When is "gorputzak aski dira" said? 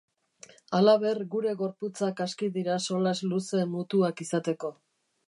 1.59-2.79